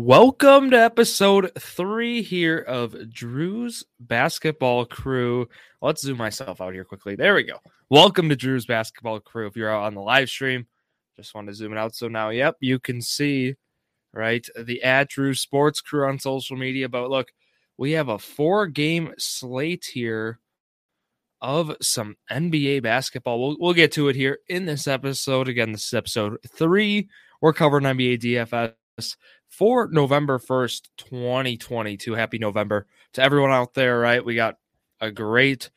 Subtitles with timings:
[0.00, 5.48] Welcome to episode three here of Drew's Basketball Crew.
[5.82, 7.16] Let's zoom myself out here quickly.
[7.16, 7.58] There we go.
[7.90, 9.48] Welcome to Drew's Basketball Crew.
[9.48, 10.68] If you're out on the live stream,
[11.16, 11.96] just want to zoom it out.
[11.96, 13.56] So now, yep, you can see,
[14.14, 16.88] right, the at Drew Sports Crew on social media.
[16.88, 17.32] But look,
[17.76, 20.38] we have a four game slate here
[21.42, 23.40] of some NBA basketball.
[23.40, 25.48] We'll, we'll get to it here in this episode.
[25.48, 27.08] Again, this is episode three.
[27.40, 28.74] We're covering NBA DFS
[29.48, 32.14] for November 1st, 2022.
[32.14, 34.24] Happy November to everyone out there, right?
[34.24, 34.56] We got
[35.00, 35.70] a great,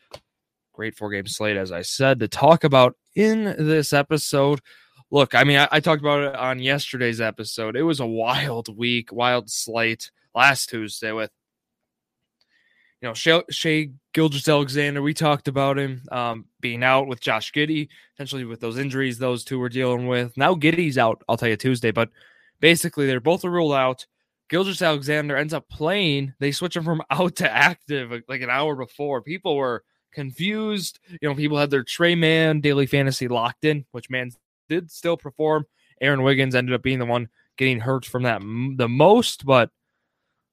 [0.73, 4.61] great four game slate, as I said, to talk about in this episode.
[5.09, 7.75] Look, I mean, I, I talked about it on yesterday's episode.
[7.75, 11.31] It was a wild week, wild slate last Tuesday with
[13.01, 17.89] you know, Shai, Shai Gilgeous-Alexander, we talked about him um, being out with Josh Giddey,
[18.13, 20.37] potentially with those injuries those two were dealing with.
[20.37, 22.09] Now Giddey's out, I'll tell you Tuesday, but
[22.61, 24.05] basically they're both a ruled out.
[24.49, 26.33] Gilgeous-Alexander ends up playing.
[26.39, 29.21] They switch him from out to active like an hour before.
[29.21, 30.99] People were confused.
[31.21, 34.31] You know, people had their Tre Mann daily fantasy locked in, which man
[34.69, 35.65] did still perform.
[35.99, 39.69] Aaron Wiggins ended up being the one getting hurt from that the most, but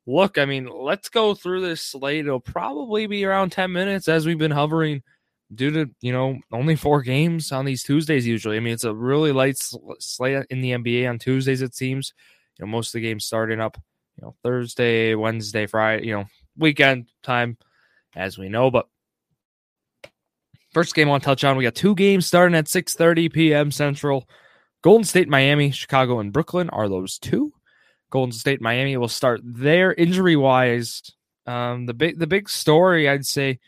[0.07, 2.27] look, I mean, let's go through this slate.
[2.27, 5.03] It'll probably be around 10 minutes as we've been hovering
[5.55, 8.57] due to, you know, only four games on these Tuesdays usually.
[8.57, 9.59] I mean, it's a really light
[9.99, 12.13] slate in the NBA on Tuesdays, it seems.
[12.59, 13.79] You know, most of the games starting up,
[14.17, 16.25] you know, Thursday, Wednesday, Friday, you know,
[16.57, 17.57] weekend time,
[18.15, 18.71] as we know.
[18.71, 18.89] But
[20.73, 23.71] first game on touchdown, we got two games starting at 6 30 p.m.
[23.71, 24.29] Central.
[24.83, 27.53] Golden State, Miami, Chicago, and Brooklyn are those two.
[28.11, 31.03] Golden State, Miami will start there injury wise.
[31.47, 33.59] Um, the big the big story I'd say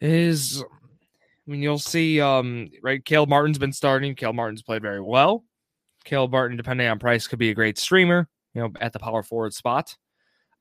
[0.00, 4.14] is I mean you'll see um right Caleb Martin's been starting.
[4.14, 5.44] Caleb Martin's played very well.
[6.04, 9.22] Caleb Martin, depending on price, could be a great streamer, you know, at the power
[9.22, 9.96] forward spot.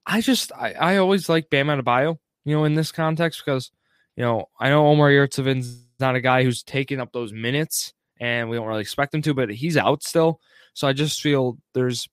[0.05, 3.71] I just I, I always like Bam Adebayo, you know, in this context because
[4.15, 8.49] you know I know Omar Yurtseven's not a guy who's taking up those minutes, and
[8.49, 10.39] we don't really expect him to, but he's out still.
[10.73, 12.07] So I just feel there's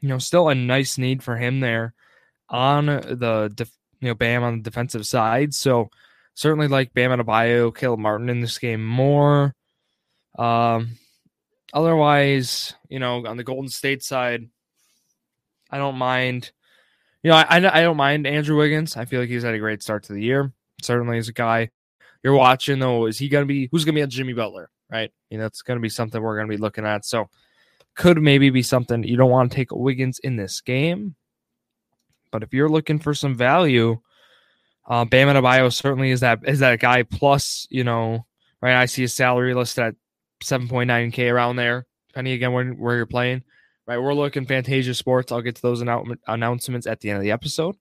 [0.00, 1.94] you know, still a nice need for him there
[2.48, 5.54] on the def- you know Bam on the defensive side.
[5.54, 5.90] So
[6.34, 9.54] certainly like Bam Adebayo, Caleb Martin in this game more.
[10.38, 10.96] Um,
[11.72, 14.48] otherwise, you know, on the Golden State side,
[15.70, 16.52] I don't mind.
[17.22, 18.96] You know, I, I don't mind Andrew Wiggins.
[18.96, 20.52] I feel like he's had a great start to the year.
[20.82, 21.70] Certainly, is a guy
[22.22, 23.06] you're watching though.
[23.06, 24.70] Is he going to be who's going to be a Jimmy Butler?
[24.90, 25.12] Right?
[25.28, 27.04] You know, that's going to be something we're going to be looking at.
[27.04, 27.28] So
[27.94, 31.16] could maybe be something you don't want to take Wiggins in this game.
[32.30, 34.00] But if you're looking for some value,
[34.86, 37.02] uh, Bam Adebayo certainly is that is that guy.
[37.02, 38.26] Plus, you know,
[38.60, 38.74] right?
[38.74, 39.94] I see a salary listed at
[40.42, 43.42] 7.9k around there, depending again where, where you're playing.
[43.86, 45.32] Right, we're looking Fantasia Sports.
[45.32, 45.82] I'll get to those
[46.28, 47.76] announcements at the end of the episode.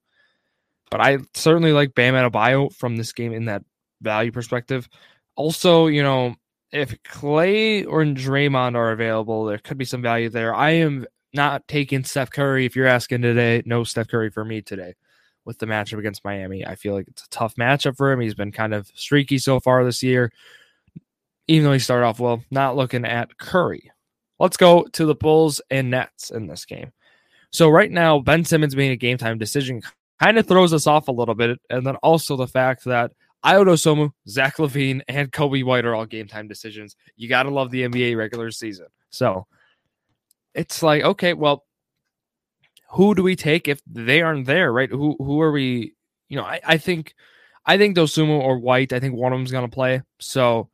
[0.89, 3.63] But I certainly like Bam Adebayo from this game in that
[4.01, 4.89] value perspective.
[5.35, 6.35] Also, you know,
[6.71, 10.55] if Clay or Draymond are available, there could be some value there.
[10.55, 12.65] I am not taking Steph Curry.
[12.65, 14.95] If you're asking today, no Steph Curry for me today
[15.49, 16.63] with the matchup against Miami.
[16.63, 18.19] I feel like it's a tough matchup for him.
[18.19, 20.31] He's been kind of streaky so far this year,
[21.47, 22.43] even though he started off well.
[22.51, 23.91] Not looking at Curry.
[24.38, 26.91] Let's go to the Bulls and Nets in this game.
[27.51, 29.81] So right now, Ben Simmons being a game time decision
[30.19, 33.11] kind of throws us off a little bit, and then also the fact that
[33.43, 36.95] Ayo Dosunmu, Zach LaVine, and Coby White are all game time decisions.
[37.15, 38.85] You got to love the NBA regular season.
[39.09, 39.47] So
[40.53, 41.65] it's like, okay, well,
[42.91, 44.89] who do we take if they aren't there, right?
[44.89, 45.94] Who who are we?
[46.27, 47.16] You know, I, I think
[47.66, 50.01] I think Dosunmu or White, I think one of them's gonna play.
[50.19, 50.69] So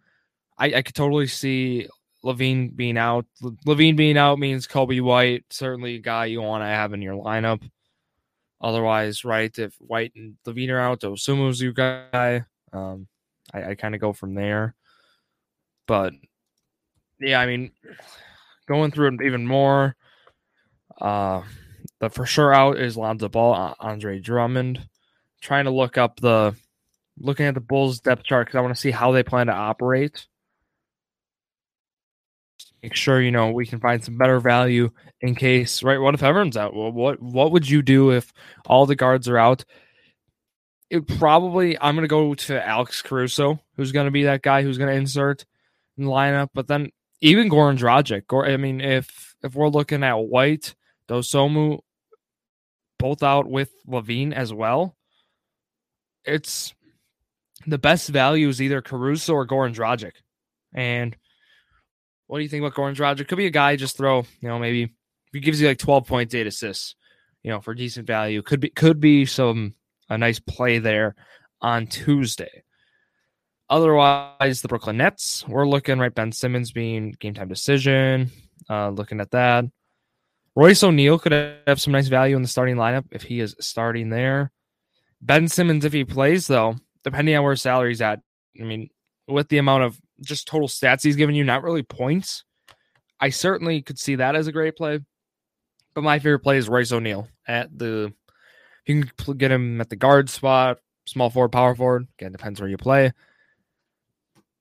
[0.57, 1.87] I, I could totally see
[2.23, 3.25] LaVine being out.
[3.41, 7.15] LaVine being out means Coby White, certainly a guy you want to have in your
[7.15, 7.61] lineup.
[8.61, 12.45] Otherwise, right, if White and LaVine are out, Dosunmu's your guy.
[12.71, 13.07] Um,
[13.53, 14.75] I, I kind of go from there.
[15.87, 16.13] But
[17.19, 17.71] yeah, I mean,
[18.67, 19.95] going through it even more,
[20.99, 21.43] uh,
[21.99, 24.87] the for sure out is Lonzo Ball, Andre Drummond.
[25.41, 26.55] Trying to look up the
[27.17, 29.53] looking at the Bulls depth chart because I want to see how they plan to
[29.53, 30.27] operate.
[32.81, 35.99] Make sure you know we can find some better value in case right.
[35.99, 36.75] What if everyone's out?
[36.75, 38.33] Well, what what would you do if
[38.65, 39.65] all the guards are out?
[40.89, 44.93] it probably I'm gonna go to Alex Caruso, who's gonna be that guy who's gonna
[44.93, 45.45] insert
[45.97, 46.49] in the lineup.
[46.53, 46.91] But then
[47.21, 50.75] even Goran Dragic, or I mean, if if we're looking at White,
[51.09, 51.79] Dosunmu,
[52.99, 54.95] both out with LaVine as well,
[56.23, 56.73] it's
[57.67, 60.13] the best value is either Caruso or Goran Dragic.
[60.73, 61.15] And
[62.27, 63.27] what do you think about Goran Dragic?
[63.27, 64.93] Could be a guy just throw, you know, maybe
[65.31, 66.95] he gives you like 12 points, eight assists,
[67.43, 68.41] you know, for decent value.
[68.41, 69.75] Could be could be some
[70.09, 71.15] a nice play there
[71.61, 72.63] on Tuesday.
[73.69, 76.13] Otherwise, the Brooklyn Nets, we're looking right.
[76.13, 78.31] Ben Simmons being game time decision.
[78.69, 79.65] Uh, looking at that.
[80.55, 81.33] Royce O'Neale could
[81.67, 84.51] have some nice value in the starting lineup if he is starting there.
[85.21, 88.21] Ben Simmons, if he plays, though, depending on where salary's at,
[88.59, 88.89] I mean,
[89.27, 92.43] with the amount of just total stats he's giving you, not really points,
[93.19, 94.99] I certainly could see that as a great play.
[95.93, 98.13] But my favorite play is Royce O'Neale at the.
[98.85, 102.07] You can get him at the guard spot, small forward, power forward.
[102.19, 103.11] Again, depends where you play.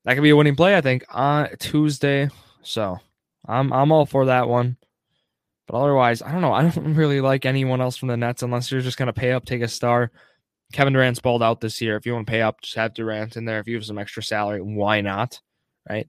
[0.05, 2.31] That could be a winning play, I think, on Tuesday.
[2.63, 2.99] So
[3.47, 4.77] I'm I'm all for that one.
[5.67, 6.53] But otherwise, I don't know.
[6.55, 9.33] I don't really like anyone else from the Nets unless you're just going to pay
[9.33, 10.11] up, take a star.
[10.73, 11.97] Kevin Durant's balled out this year.
[11.97, 13.61] If you want to pay up, just have Durant in there.
[13.61, 15.41] If you have some extra salary, why not?
[15.89, 16.09] Right.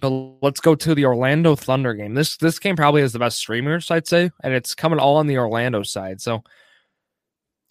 [0.00, 0.10] But
[0.42, 2.14] let's go to the Orlando Thunder game.
[2.14, 5.26] This this game probably has the best streamers, I'd say, and it's coming all on
[5.26, 6.20] the Orlando side.
[6.20, 6.42] So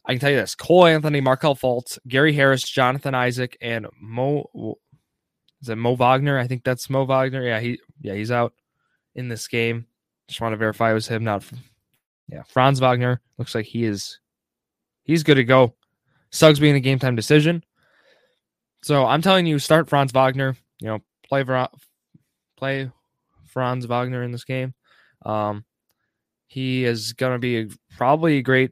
[0.06, 4.78] I can tell you this: Cole Anthony, Markelle Fultz, Gary Harris, Jonathan Isaac, and Mo.
[5.62, 6.40] Is it Mo Wagner?
[6.40, 7.44] I think that's Mo Wagner.
[7.44, 8.54] Yeah, he yeah he's out
[9.16, 9.86] in this game.
[10.28, 11.44] Just want to verify it was him, not
[12.30, 12.44] yeah.
[12.48, 14.20] Franz Wagner looks like he is
[15.04, 15.76] he's good to go.
[16.32, 17.64] Suggs being a game time decision.
[18.82, 20.58] So I'm telling you, start Franz Wagner.
[20.80, 21.46] You know, play
[22.58, 22.92] play
[23.48, 24.74] Franz Wagner in this game.
[25.26, 25.64] Um,
[26.48, 28.72] he is going to be a, probably a great,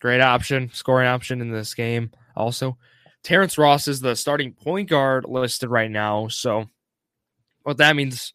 [0.00, 2.10] great option, scoring option in this game.
[2.36, 2.78] Also,
[3.22, 6.28] Terrence Ross is the starting point guard listed right now.
[6.28, 6.66] So,
[7.62, 8.32] what that means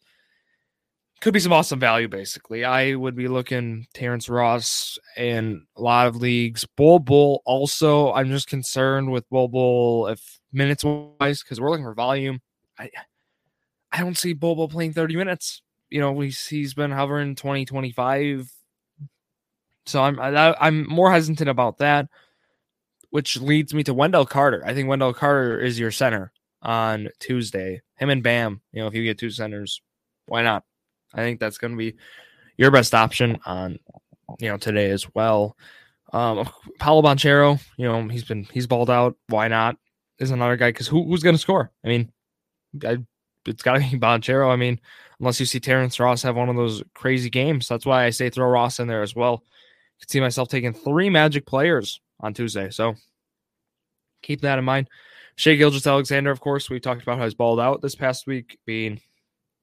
[1.20, 2.64] could be some awesome value, basically.
[2.64, 6.66] I would be looking Terrence Ross in a lot of leagues.
[6.76, 11.84] Bol Bol also, I'm just concerned with Bol Bol if minutes wise, because we're looking
[11.84, 12.40] for volume.
[12.78, 12.90] I
[13.92, 15.62] I don't see Bol Bol playing 30 minutes.
[15.90, 18.50] You know, he's, he's been hovering 20, 25.
[19.86, 22.08] So I'm I, I'm more hesitant about that,
[23.10, 24.62] which leads me to Wendell Carter.
[24.64, 26.32] I think Wendell Carter is your center
[26.62, 27.82] on Tuesday.
[27.96, 28.62] Him and Bam.
[28.72, 29.82] You know, if you get two centers,
[30.26, 30.64] why not?
[31.14, 31.96] I think that's going to be
[32.56, 33.78] your best option on
[34.38, 35.56] you know today as well.
[36.12, 36.48] Um,
[36.78, 39.16] Paolo Banchero, you know he's been he's balled out.
[39.28, 39.76] Why not?
[40.18, 41.70] Is another guy because who, who's going to score?
[41.84, 42.12] I mean,
[42.84, 42.98] I,
[43.46, 44.50] it's got to be Banchero.
[44.50, 44.80] I mean,
[45.18, 48.30] unless you see Terrence Ross have one of those crazy games, that's why I say
[48.30, 49.42] throw Ross in there as well.
[49.44, 52.94] I could see myself taking three Magic players on Tuesday, so
[54.22, 54.88] keep that in mind.
[55.36, 59.00] Shai Gilgeous-Alexander, of course, we talked about how he's balled out this past week, being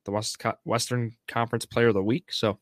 [0.08, 2.32] the West Co- Western Conference Player of the Week.
[2.32, 2.58] So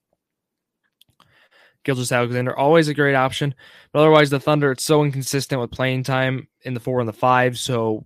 [1.85, 3.55] Gilgeous-Alexander, always a great option.
[3.93, 7.13] But otherwise, the Thunder, it's so inconsistent with playing time in the four and the
[7.13, 7.57] five.
[7.57, 8.05] So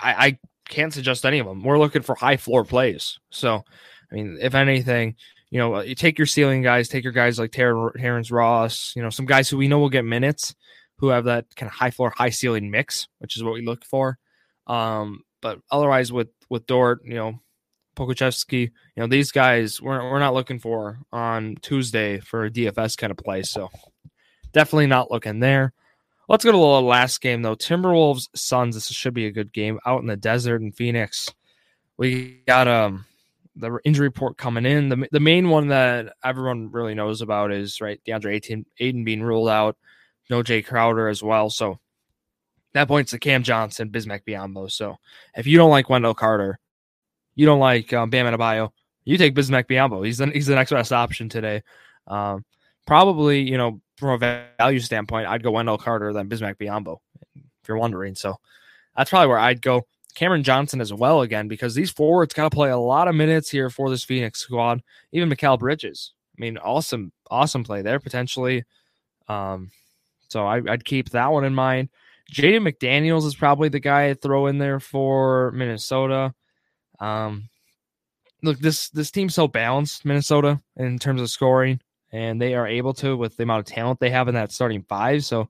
[0.00, 0.38] I, I
[0.68, 1.64] can't suggest any of them.
[1.64, 3.18] We're looking for high floor plays.
[3.30, 3.64] So,
[4.10, 5.16] I mean, if anything,
[5.50, 9.02] you know, you take your ceiling guys, take your guys like Ter- Terrence Ross, you
[9.02, 10.54] know, some guys who we know will get minutes,
[10.98, 13.84] who have that kind of high floor, high ceiling mix, which is what we look
[13.84, 14.16] for.
[14.68, 17.40] Um, but otherwise, with with Dort, you know,
[17.96, 22.96] Pokusevski, you know, these guys we're, we're not looking for on Tuesday for a DFS
[22.96, 23.42] kind of play.
[23.42, 23.68] So
[24.52, 25.72] definitely not looking there.
[26.28, 27.56] Let's go to the last game though.
[27.56, 28.76] Timberwolves Suns.
[28.76, 31.28] This should be a good game out in the desert in Phoenix.
[31.96, 33.04] We got um
[33.56, 34.88] the injury report coming in.
[34.88, 39.22] The the main one that everyone really knows about is right DeAndre Ayton, Ayton being
[39.22, 39.76] ruled out.
[40.28, 41.50] No Jay Crowder as well.
[41.50, 41.80] So
[42.72, 44.70] that points to Cam Johnson, Bismack Biyombo.
[44.70, 44.98] So
[45.34, 46.60] if you don't like Wendell Carter,
[47.40, 48.70] you don't like um, Bam Adebayo,
[49.06, 50.04] you take Bismack Biyombo.
[50.04, 51.62] He's the, he's the next best option today.
[52.06, 52.44] Um,
[52.86, 56.98] probably, you know, from a value standpoint, I'd go Wendell Carter than Bismack Biyombo,
[57.34, 58.14] if you're wondering.
[58.14, 58.36] So
[58.94, 59.86] that's probably where I'd go.
[60.14, 63.48] Cameron Johnson as well again because these forwards got to play a lot of minutes
[63.48, 64.82] here for this Phoenix squad.
[65.12, 66.12] Even Mikal Bridges.
[66.36, 68.64] I mean, awesome, awesome play there potentially.
[69.28, 69.70] Um,
[70.28, 71.88] so I, would keep that one in mind.
[72.30, 76.34] Jaden McDaniels is probably the guy I'd throw in there for Minnesota.
[77.00, 77.48] Um,
[78.42, 81.80] look, this this team's so balanced, Minnesota, in terms of scoring,
[82.12, 84.84] and they are able to with the amount of talent they have in that starting
[84.88, 85.24] five.
[85.24, 85.48] So,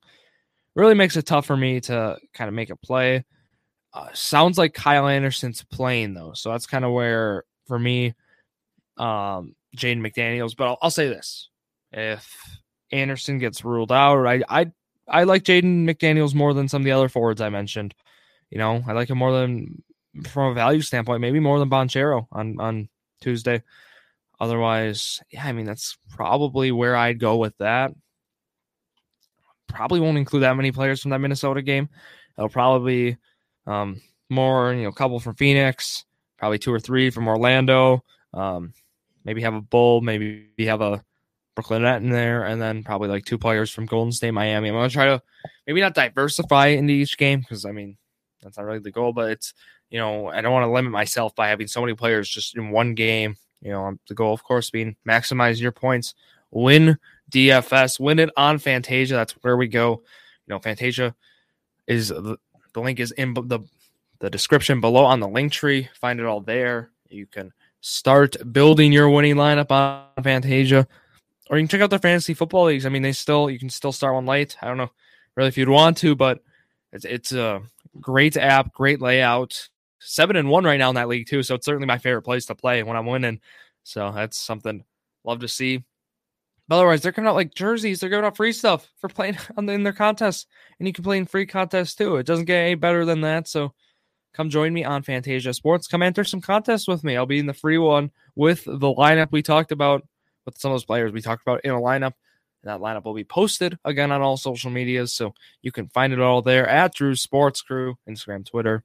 [0.74, 3.24] really makes it tough for me to kind of make a play.
[3.92, 8.14] Uh, sounds like Kyle Anderson's playing though, so that's kind of where for me,
[8.96, 10.56] um, Jaden McDaniels.
[10.56, 11.48] But I'll, I'll, say this:
[11.92, 12.58] if
[12.92, 14.72] Anderson gets ruled out, I I
[15.08, 17.94] I like Jaden McDaniels more than some of the other forwards I mentioned.
[18.50, 19.82] You know, I like him more than
[20.28, 22.88] from a value standpoint, maybe more than Banchero on on
[23.20, 23.62] Tuesday.
[24.40, 27.92] Otherwise, yeah, I mean that's probably where I'd go with that.
[29.68, 31.88] Probably won't include that many players from that Minnesota game.
[32.36, 33.18] It'll probably
[33.66, 36.04] um, more, you know, a couple from Phoenix,
[36.38, 38.02] probably two or three from Orlando.
[38.32, 38.72] Um,
[39.24, 41.04] maybe have a bull, maybe have a
[41.54, 44.68] Brooklyn Net in there, and then probably like two players from Golden State, Miami.
[44.68, 45.22] I'm gonna try to
[45.66, 47.96] maybe not diversify into each game because I mean
[48.42, 49.54] that's not really the goal, but it's
[49.90, 52.70] you know I don't want to limit myself by having so many players just in
[52.70, 53.36] one game.
[53.60, 56.14] You know, um, the goal, of course, being maximize your points,
[56.50, 56.98] win
[57.30, 59.14] DFS, win it on Fantasia.
[59.14, 60.02] That's where we go.
[60.46, 61.14] You know, Fantasia
[61.86, 62.38] is the,
[62.72, 63.60] the link is in the
[64.20, 65.88] the description below on the link tree.
[65.94, 66.90] Find it all there.
[67.08, 70.86] You can start building your winning lineup on Fantasia,
[71.50, 72.86] or you can check out their fantasy football leagues.
[72.86, 74.56] I mean, they still you can still start one late.
[74.62, 74.90] I don't know
[75.34, 76.42] really if you'd want to, but
[76.92, 77.62] it's it's a
[78.00, 79.68] great app, great layout.
[80.02, 82.46] Seven and one right now in that league too, so it's certainly my favorite place
[82.46, 83.40] to play when I'm winning.
[83.82, 84.82] So that's something
[85.24, 85.84] love to see.
[86.68, 88.00] But otherwise, they're coming out like jerseys.
[88.00, 90.46] They're giving out free stuff for playing on the, in their contests,
[90.78, 92.16] and you can play in free contests too.
[92.16, 93.48] It doesn't get any better than that.
[93.48, 93.74] So
[94.32, 95.88] come join me on Fantasia Sports.
[95.88, 97.16] Come enter some contests with me.
[97.16, 100.06] I'll be in the free one with the lineup we talked about
[100.46, 102.12] with some of those players we talked about in a lineup.
[102.62, 105.12] And that lineup will be posted again on all social medias.
[105.12, 108.84] So you can find it all there at Drew Sports Crew, Instagram, Twitter,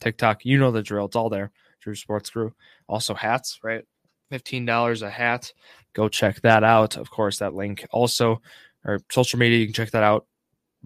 [0.00, 0.44] TikTok.
[0.44, 1.06] You know the drill.
[1.06, 1.50] It's all there.
[1.80, 2.54] Drew Sports Crew.
[2.88, 3.84] Also hats, right?
[4.32, 5.52] $15 a hat.
[5.94, 6.96] Go check that out.
[6.96, 8.42] Of course, that link also,
[8.84, 10.26] or social media, you can check that out.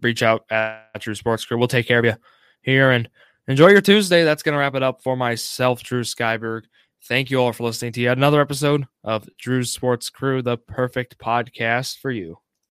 [0.01, 1.59] Reach out at Drew Sports Crew.
[1.59, 2.15] We'll take care of you
[2.63, 3.09] here and
[3.49, 4.23] enjoy your Tuesday.
[4.23, 6.65] That's going to wrap it up for myself, Drew Skyberg.
[7.05, 11.19] Thank you all for listening to yet another episode of Drew's Sports Crew, the perfect
[11.19, 12.39] podcast for you.